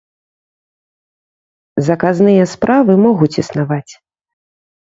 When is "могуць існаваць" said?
3.05-3.89